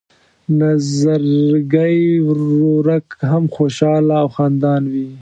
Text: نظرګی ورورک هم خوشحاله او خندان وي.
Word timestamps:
نظرګی 0.59 1.99
ورورک 2.27 3.07
هم 3.29 3.43
خوشحاله 3.55 4.15
او 4.21 4.27
خندان 4.35 4.83
وي. 4.91 5.07